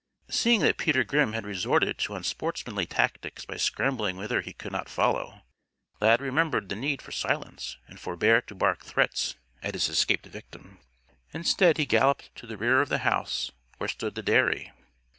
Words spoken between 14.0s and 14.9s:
the dairy.